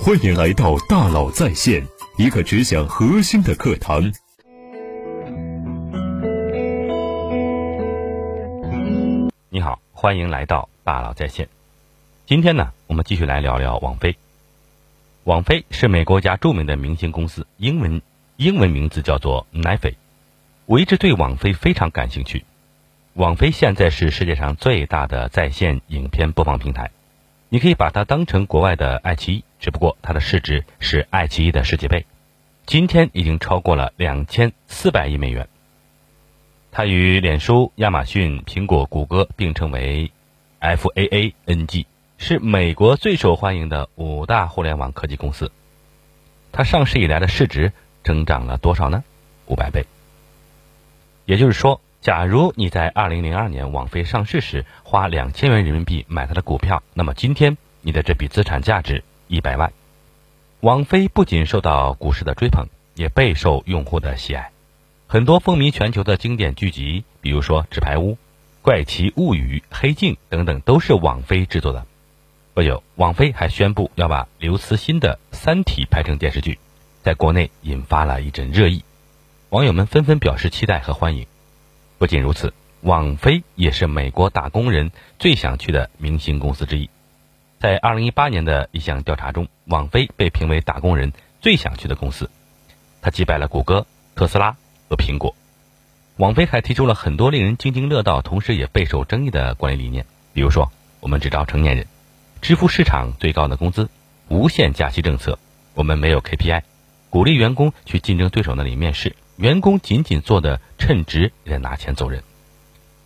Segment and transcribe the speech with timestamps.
[0.00, 1.86] 欢迎来到大佬在线，
[2.16, 4.12] 一个只讲核心的课堂。
[9.48, 11.48] 你好，欢迎来到大佬在线。
[12.26, 14.16] 今天呢，我们继续来聊聊网飞。
[15.24, 18.02] 网飞是美国家著名的明星公司，英文
[18.36, 19.94] 英文名字叫做奈飞。
[20.66, 22.44] 我一直对网飞非常感兴趣。
[23.14, 26.90] 网飞现在是世界上最大的在线影片播放平台，
[27.50, 32.04] 你可以把它当成国外的爱奇艺，只不过它的市值是爱奇艺的十几倍，
[32.66, 35.48] 今天已经超过了两千四百亿美元。
[36.72, 40.10] 它与脸书、亚马逊、苹果、谷歌并称为
[40.60, 41.86] FAANG，
[42.18, 45.52] 是美国最受欢迎的五大互联网科技公司。
[46.50, 49.04] 它上市以来的市值增长了多少呢？
[49.46, 49.86] 五百倍。
[51.24, 51.80] 也就是说。
[52.00, 59.72] 假如你在二零零二年网飞上市时花两千元人民币买它的股票，那么今天你的这笔资产价值一百万。
[60.60, 64.50] 网飞不仅受到股市的追捧，也备受用户的喜爱。
[65.08, 68.12] 很多风靡全球的经典剧集，比如说《纸牌屋》
[68.60, 71.86] 《怪奇物语》《黑镜》等等，都是网飞制作的。
[72.52, 76.58] 不久，网飞还宣布要把刘慈欣的《三体》拍成电视剧，
[77.02, 78.84] 在国内引发了一阵热议，
[79.48, 81.26] 网友们纷纷表示期待和欢迎。
[81.96, 86.90] 不仅如此，网飞也是美国打工人最想去的明星公司之一。
[87.62, 92.28] 在二零一八年的一项调查中，网飞被评为打工人最想去的公司，
[93.00, 94.56] 它击败了谷歌、特斯拉
[94.88, 95.36] 和苹果。
[96.16, 101.86] 网飞还提出了很多令人津津乐道，同时也备受争议的管理理念，比如说，我们只招成年人，
[102.40, 103.88] 支付市场最高的工资，
[104.26, 105.38] 无限假期政策，
[105.74, 106.62] 我们没有 KPI，
[107.10, 109.14] 鼓励员工去竞争对手那里面试。
[109.36, 112.24] 员工仅仅做的称职，也拿钱走人。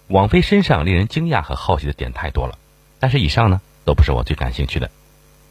[0.08, 2.56] 网飞身上令人惊讶和好奇的点太多了，
[2.98, 4.90] 但是以上呢都不是我最感兴趣的。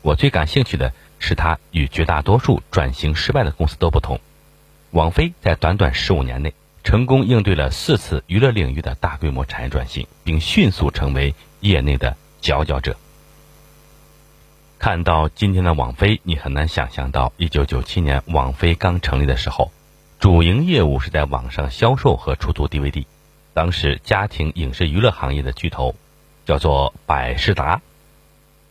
[0.04, 4.20] 我最感兴趣的是它与绝大多数转型失败的公司都不同。
[4.92, 12.96] 网飞在短短十五年内，成功应对了四次娱乐领域的大规模产业转型，并迅速成为业内的佼佼者。
[14.78, 19.72] 看到今天的网飞，你很难想象到一九九七年网飞刚成立的时候。
[20.18, 23.06] 主营业务是在网上销售和出租 DVD。
[23.54, 25.94] 当时家庭影视娱乐行业的巨头
[26.46, 27.82] 叫做百视达，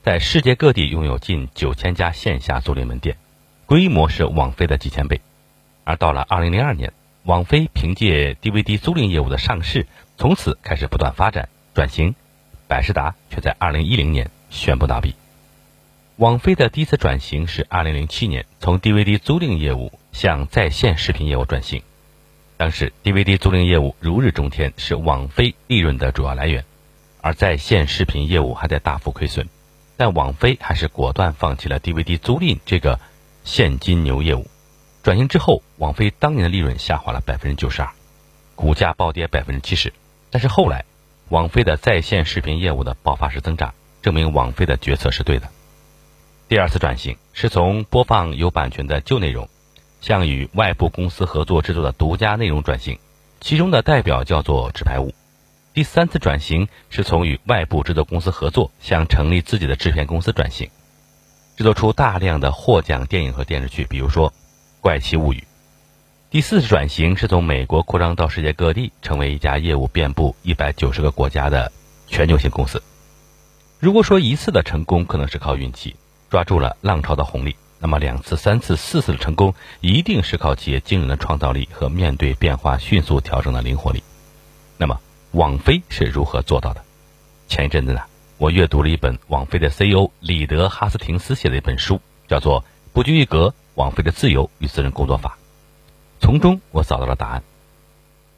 [0.05, 3.17] 在世界各地拥有近九千家线下租赁门店，
[3.65, 5.23] 规模是网飞的几千倍。
[5.83, 6.93] 而到了二零零二年，
[7.23, 9.87] 网飞凭借 DVD 租赁业务的上市，
[10.19, 12.15] 从此开始不断发展转型，
[12.69, 15.15] 百视达却在二零一零年宣布倒闭。
[16.17, 19.91] 网飞的第一次转型是二零零七年，从 DVD 租赁业务。
[20.13, 21.83] 向在线视频业务转型，
[22.57, 26.65] 当时 DVD 租赁业务如日中天，是网飞利润的主要来源，
[27.21, 29.49] 而在线视频业务还在大幅亏损，
[29.97, 32.99] 但网飞还是果断放弃了 DVD 租赁这个
[33.45, 34.47] 现金牛业务。
[35.03, 37.91] 转型之后，网飞当年的利润下滑了百分之九十二，
[38.55, 39.93] 股价暴跌百分之七十。
[40.31, 40.85] 但是后来，
[41.29, 45.49] 网飞的在线视频业务的爆发式增长，证明网飞的决策是对的。
[46.49, 49.49] 第二次转型是从播放有版权的旧内容。
[50.01, 52.99] 向与外部公司合作制作的独家内容转型，
[53.41, 55.09] 其中的代表叫做《纸牌屋》。
[55.75, 60.71] 第三次转型是从与外部制作公司合作向成立自己的制片公司转型，
[61.57, 64.31] 制作出大量的获奖电影和电视剧，比如说
[64.81, 65.39] 《怪奇物语》。
[66.31, 71.73] 第四次转型是从美国扩张到世界各地，成为一家业务遍布一百九十个国家的
[72.07, 72.81] 全球性公司。
[73.81, 75.97] 如果说一次的成功可能是靠运气，
[76.31, 77.57] 抓住了浪潮的红利。
[77.81, 84.05] 那么两次、三次、四次的成功，一定是靠企业惊人的创造力和面对变化迅速调整的灵活力。
[85.35, 86.85] 网飞是如何做到的？
[87.49, 88.03] 前一阵子呢，
[88.39, 92.63] 我阅读了一本网飞的 CEO 李德哈斯廷斯写的一本书，叫做
[92.93, 95.31] 《不拘一格：网飞的自由与私人工作法》。
[96.25, 97.43] 从中我找到了答案。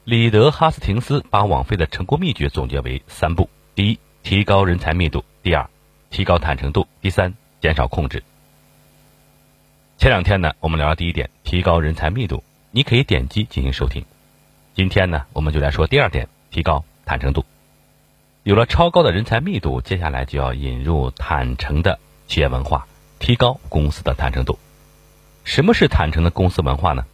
[0.05, 5.69] 李德哈斯廷斯把网飞的成功秘诀总结为三步：第一，提高人才密度；第二，
[6.09, 8.23] 提高坦诚度；第三，减少控制。
[9.99, 14.03] 前两天呢，我们聊了第一点，提高人才密度，你可以点击进行收听。
[14.73, 17.45] 今天呢，我们就来说第二点，提高坦诚度。
[18.43, 22.85] 有了超高的人才密度，接下来就要引入坦诚的企业文化，
[23.17, 24.59] 提高公司的坦诚度。
[25.43, 27.05] 什么是坦诚的公司文化呢？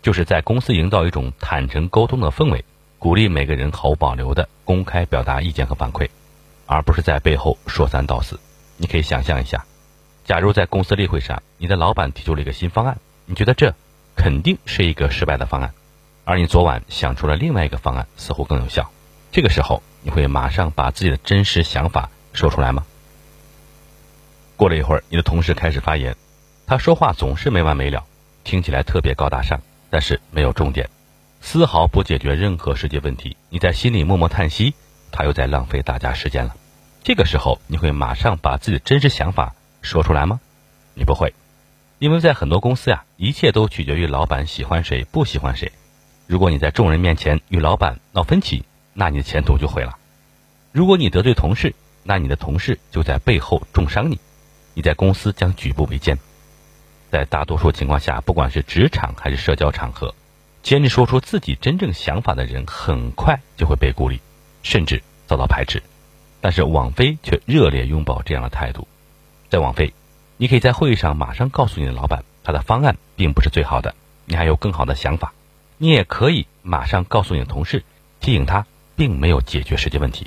[0.00, 2.64] 就是在公司营造一种坦诚沟通的氛围，
[2.98, 6.08] 鼓励每个人毫无保留的公开表达意见和反馈，
[6.66, 8.40] 而不是在背后说三道四。
[8.78, 9.64] 你可以想象一下。
[10.24, 13.74] 假如在公司例会上，你的老板提出了一个新方案，你觉得这
[14.16, 15.72] 肯定是一个失败的方案，
[16.24, 18.90] 而你昨晚想出了另外一个方案，似乎更有效。
[19.30, 22.84] 这个时候，你会马上把自己的真实想法说出来吗？
[24.56, 26.16] 过了一会儿，你的同事开始发言，
[26.66, 28.04] 他说话总是没完没了，
[28.42, 29.60] 听起来特别高大上，
[29.90, 30.88] 但是没有重点，
[31.40, 33.36] 丝毫不解决任何世界问题。
[33.50, 34.74] 你在心里默默叹息，
[35.12, 36.56] 他又在浪费大家时间了。
[37.04, 40.40] 这个时候，你会马上把自己的真实想法说出来吗？
[40.94, 41.34] 你不会，
[41.98, 45.70] 因为在很多公司呀，一切都取决于老板喜欢谁，不喜欢谁。
[46.26, 48.64] 如果你在众人面前与老板闹分歧，
[49.00, 49.96] 那你的前途就毁了。
[50.72, 51.72] 如果你得罪同事，
[52.02, 54.18] 那你的同事就在背后重伤你，
[54.74, 56.18] 你在公司将举步维艰。
[57.08, 60.16] 在大多数情况下，不管是职场还是社交场合，
[60.64, 64.18] 坚持说出自己真正想法的人，很快就会被孤立，
[64.64, 65.80] 甚至遭到排斥。
[66.40, 68.88] 但是网飞却热烈拥抱这样的态度。
[69.48, 69.94] 在网飞，
[70.38, 75.32] 你可以在会议上马上告诉你的老板，他的方案并不是最好的，你还有更好的想法。
[75.76, 77.84] 你也可以马上告诉你的同事，
[78.18, 78.66] 提醒他
[78.98, 80.26] 并没有解决实际问题。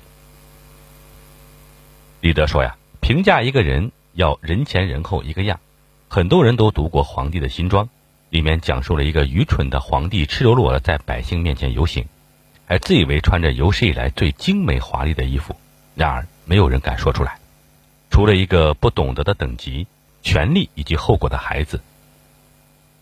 [2.22, 5.60] 李德说呀，评价一个人要人前人后一个样。
[6.08, 7.86] 很多人都读过《皇帝的新装》，
[8.30, 12.06] 里面讲述了一个愚蠢的皇帝赤裸裸的在百姓面前游行，
[12.66, 15.56] 还自以为穿着有史以来最精美华丽的衣服。
[15.94, 17.40] 然而，没有人敢说出来，
[18.10, 19.88] 除了一个不懂得的等级、
[20.22, 21.82] 权力以及后果的孩子。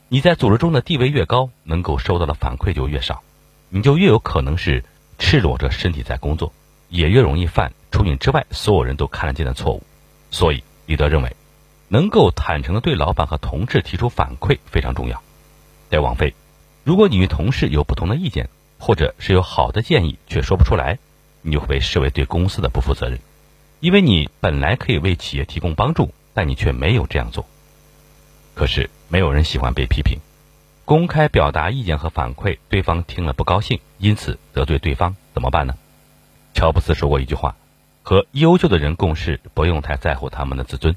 [0.07, 3.21] 你在组织中的地位越高，能够收到的反馈就越少，
[3.69, 4.83] 你就越有可能是
[5.19, 6.51] 赤裸着身体在工作，
[6.89, 9.83] 也越容易犯除你之外所有人都看得见的错误。
[10.31, 11.35] 所以，李德认为，
[11.87, 15.21] 能够坦诚的对老板和同事提出反馈非常重要。
[15.89, 16.33] 在网飞，
[16.83, 18.49] 如果你与同事有不同的意见，
[18.79, 20.97] 或者是有好的建议却说不出来。
[21.41, 23.17] 你就会被视为对公司的不负责任，
[23.79, 27.45] 因为你本来可以为企业提供帮助，但你却没有这样做。
[28.55, 30.19] 可是没有人喜欢被批评，
[30.89, 35.75] 公开表达意见和反馈，对方听了不高兴，因此得罪对方，怎么办呢？
[36.55, 37.55] 乔布斯说过一句话
[38.01, 40.95] ：“和优秀的人共事，不用太在乎他们的自尊，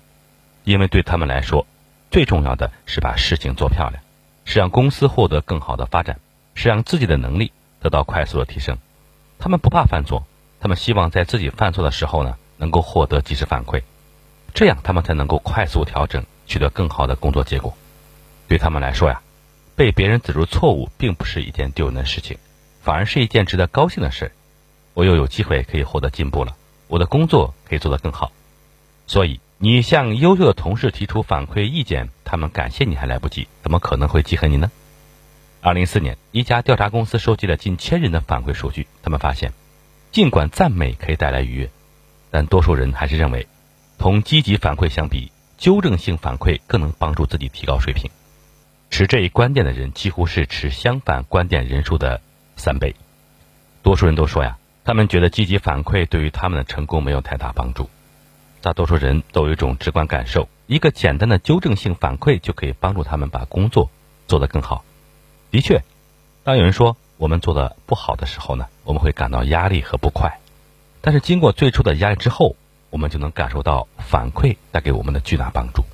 [0.64, 1.66] 因为对他们来说，
[2.10, 4.02] 最重要的是把事情做漂亮，
[4.46, 6.18] 是让公司获得更好的发展，
[6.54, 8.78] 是让自己的能力得到快速的提升。
[9.38, 10.24] 他们不怕犯错。”
[10.58, 13.82] 他们希望在自己犯错的时候呢，能够获得及时反馈，
[14.54, 17.76] 这样他们才能够快速调整，取得更好的工作结果。
[18.48, 19.21] 对他们来说呀，
[19.74, 22.38] 被别人指出错误并不是一件丢人的事情，
[22.82, 24.32] 反而是一件值得高兴的事。
[24.94, 26.54] 我又有机会可以获得进步了，
[26.88, 28.32] 我的工作可以做得更好。
[29.06, 34.70] 所以，你向优秀的同事提出反馈意见，他们感谢你还来不及，怎么可能会记恨你呢？
[35.60, 39.52] 二零一四年，一家调查公司收集了近千人的反馈数据，他们发现。
[40.10, 41.70] 尽管赞美可以带来愉悦，
[42.30, 43.46] 但多数人还是认为，
[43.96, 48.10] 同积极反馈相比，纠正性反馈更能帮助自己提高水平。
[48.92, 52.20] 持这一观点的人几乎是持相反观点人数的
[52.56, 52.94] 三倍。
[53.82, 57.88] 多数人都说呀，他们觉得积极反馈对于他们的成功没有太大帮助。
[58.60, 63.90] 大多数人都有一种直观感受：一个简单的纠正性反馈就可以帮助他们把工作
[64.28, 64.84] 做得更好。
[65.50, 65.82] 的确，
[66.44, 66.96] 当有人说。
[67.18, 70.40] 我们做的不好的时候呢，我们会感到压力和不快，
[71.00, 72.56] 但是经过最初的压力之后，
[72.90, 75.84] 我们就能感受到反馈带给我们的巨大帮助。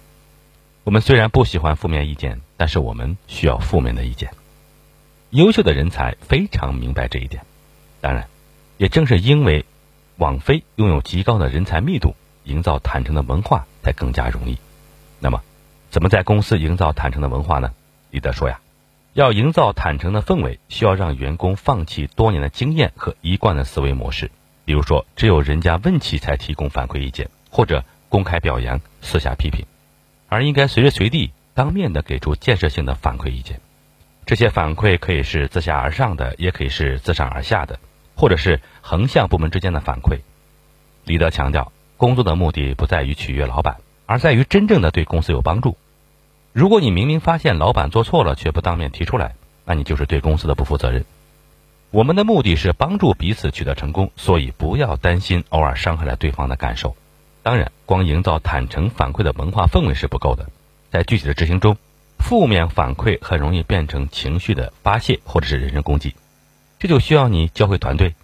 [0.88, 4.30] 我们虽然不喜欢负面意见，但是我们需要负面的意见。
[5.28, 7.42] 优秀的人才非常明白这一点。
[8.00, 8.26] 当然，
[8.78, 9.66] 也正是因为
[10.16, 14.56] 网飞拥有极高的人才密度，营造坦诚的文化才更加容易。
[15.20, 15.42] 那么，
[15.90, 17.74] 怎么在公司营造坦诚的文化呢？
[18.10, 18.58] 李德说呀。
[19.12, 24.30] 要营造坦诚的氛围，需要让员工放弃多年的经验和一贯的思维模式，
[24.64, 29.66] 比如说只有人家问起才提供反馈意见，或者公开表扬、私下批评，
[30.28, 33.60] 而应该随时随地当面的给出建设性的反馈意见。
[34.26, 37.80] 这些反馈可以是自下而上的，也可以是自上而下的，
[38.14, 40.18] 或者是横向部门之间的反馈。
[41.04, 45.78] 李德强调，工作的目的不在于取悦老板，而在于真正的对公司有帮助。
[46.52, 51.06] 如果你明明发现老板做错了，却不当面提出来，那你就是对公司的不负责任。
[51.90, 56.94] 我们的目的是帮助彼此取得成功，所以不要担心偶尔伤害了对方的感受。
[57.48, 60.50] 当然，光营造坦诚反馈的文化氛围是不够的，
[60.90, 61.78] 在具体的执行中，
[62.18, 66.14] 负面反馈很容易变成情绪的发泄或者是人身攻击。
[66.78, 68.14] 这就需要你教会团队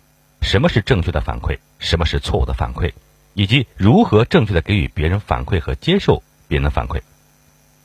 [0.43, 2.93] 什么是正确的反馈，什么是错误的反馈，
[3.33, 7.01] 以及如何正确的给予别人反馈和接受别人的反馈。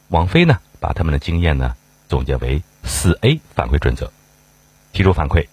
[0.09, 1.77] 王菲呢，把他们的经验呢
[2.09, 4.11] 总结为四 A 反馈准则：
[4.91, 5.47] 提出反馈，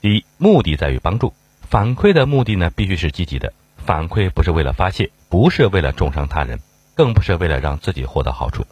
[0.00, 3.52] 第一，目的在于帮助，反馈的目的呢必须是积极的，
[3.90, 6.60] 反馈不是为了发泄，不是为了重伤他人，
[6.94, 8.64] 更不是为了让自己获得好处。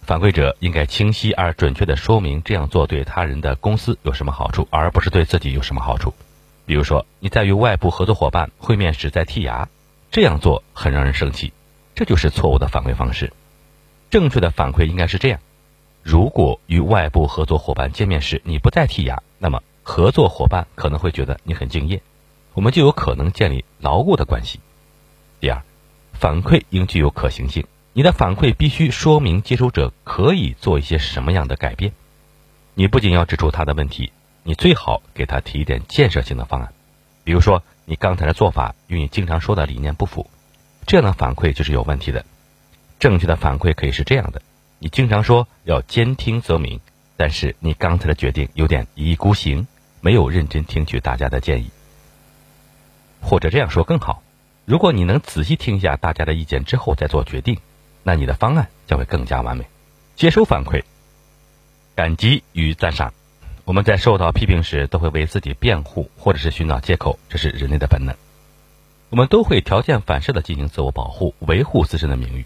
[0.00, 6.14] 反馈者应该清晰而准确的说明这样做对他人的公司有什么好处，而不是对自己有什么好处。
[6.64, 9.68] 比如说，你在与外部合作伙伴会面时在剔牙，
[10.10, 11.52] 这样做很让人生气，
[11.94, 13.34] 这就是错误的反馈方式。
[14.08, 15.40] 正确的反馈应该是这样：
[16.02, 22.00] 如果与外部合作伙伴见面时你不再剔牙，那么合作伙伴可能会觉得你很敬业，
[22.54, 24.60] 我们就有可能建立牢固的关系。
[25.40, 25.62] 第二，
[26.12, 31.92] 反馈应具有可行性，你的反馈必须说明接收者可以做一些什么样的改变。
[32.74, 36.72] 你不仅要指出他的问题，你最好给他提一点建设性的方案，
[37.24, 40.30] 比如说你刚才的做法与你经常说的理念不符，
[40.86, 42.24] 这样的反馈就是有问题的。
[42.98, 44.40] 正确的反馈可以是这样的：
[44.78, 46.80] 你经常说要兼听则明，
[47.16, 49.66] 但是你刚才的决定有点一意孤行，
[50.00, 51.70] 没有认真听取大家的建议。
[53.22, 54.22] 或者这样说更好：
[54.66, 57.56] 如果你能仔细听一下大家的意见之后再做决定，
[58.02, 59.64] 那你的方案将会更加完美。
[60.16, 60.82] 接收反馈，
[61.94, 63.14] 感激与赞赏。
[63.64, 68.14] 我们在受到批评时，都会为自己辩护，或者是寻找借口，这是人类的本能。
[69.08, 72.44] 我们都会条件反射的进行自我保护，维护自身的名誉。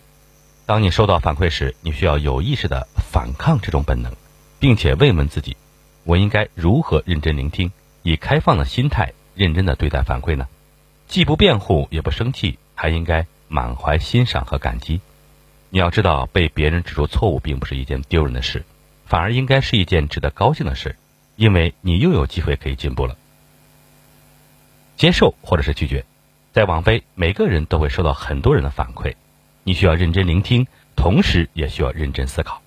[0.67, 4.13] 当你收到反馈时，你需要有意识的反抗这种本能，
[4.59, 5.57] 并且问问自己：
[6.05, 10.49] 我应该如何认真聆听，以开放的心态认真的对待反馈呢？
[11.09, 15.01] 既不辩护也不生气，还应该满怀欣赏和感激。
[15.71, 18.65] 你要知道，被别人指出错误并不是一件丢人的事，
[19.05, 20.97] 反而应该是一件值得高兴的事，
[21.37, 23.17] 因为你又有机会可以进步了。
[24.97, 26.05] 接受或者是拒绝，
[26.53, 29.15] 在网飞，每个人都会收到很多人的反馈。
[29.63, 32.63] 你需要认真聆听，同时也需要认真思考。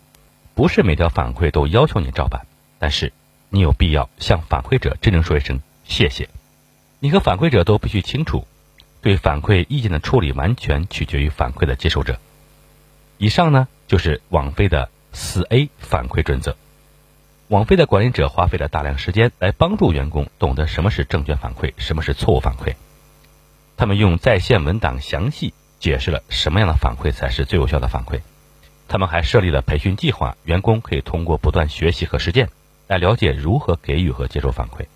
[0.54, 2.46] 不是每条反馈都要求你照办，
[2.78, 3.12] 但是
[3.50, 6.30] 你有必要向反馈者真正说一声谢谢。
[7.00, 8.46] 你和反馈者都必须清楚，
[9.02, 12.20] 对反馈意见的处理完全取决于反馈的接受者。
[13.18, 16.56] 以上呢就是网飞的四 A 反馈准则。
[17.48, 22.76] 网飞的管理者花费了大量时间来帮助员工懂得什么是正确反馈，什么是错误反馈。
[23.76, 25.54] 他们用在线文档详细。
[25.80, 28.20] 解释了什么样的反馈才是最有效的反馈。
[28.90, 32.50] 他们还设立了培训计划，员工可以通过不断学习和实践
[32.90, 34.88] 来了解如何给予和接受反馈。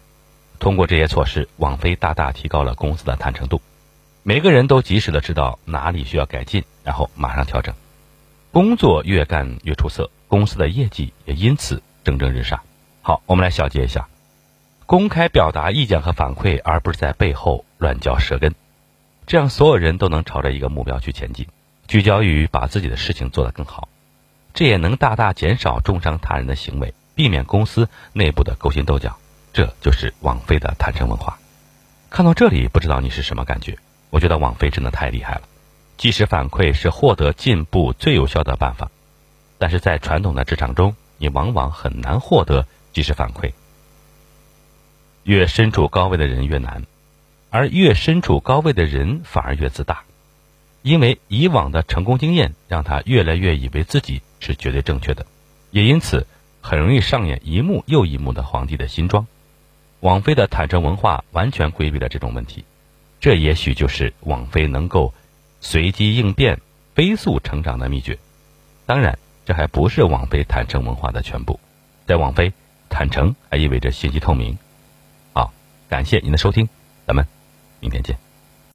[0.63, 3.61] 通过这些措施，网飞大大提高了公司的坦诚度。
[4.23, 7.75] 每个人都及时的知道哪里需要改进，然后马上调整。
[8.53, 12.61] 工作越干越出色，公司的业绩也因此蒸蒸日上。
[13.01, 14.07] 好，我们来小结一下：
[14.85, 18.55] 公开表达意见和反馈，而不是在背后乱嚼舌根。
[19.27, 21.45] 这样，所有人都能朝着一个目标去前进，
[21.87, 23.89] 聚焦于把自己的事情做得更好。
[24.53, 29.17] 这也能大大减少重伤他人的行为，避免公司内部的勾心斗角。
[29.53, 31.39] 这就是网飞的坦诚文化。
[32.09, 33.77] 看到这里，不知道你是什么感觉？
[34.09, 35.43] 我觉得网飞真的太厉害了。
[35.95, 38.89] 即时反馈是获得进步最有效的办法，
[39.59, 43.53] 但是在传统的职场中，你往往很难获得即时反馈。
[45.23, 46.83] 越身处高位的人越难。
[47.49, 50.05] 而越身处高位的人反而越自大，
[50.81, 55.27] 因为以往的成功经验让他越来越以为自己是绝对正确的，
[55.69, 56.25] 也因此
[56.61, 59.27] 很容易上演一幕又一幕的皇帝的新装。
[60.03, 62.65] 网飞的坦诚文化完全规避了这种问题，
[63.21, 65.13] 这也许就是网飞能够
[65.61, 66.59] 随机应变、
[66.93, 68.17] 飞速成长的秘诀。
[68.85, 71.57] 当然，这还不是网飞坦诚文化的全部。
[72.05, 72.51] 在网飞，
[72.89, 74.57] 坦诚还意味着信息透明。
[75.31, 75.53] 好，
[75.87, 76.67] 感谢您的收听，
[77.07, 77.25] 咱们。
[77.79, 78.22] 明天见。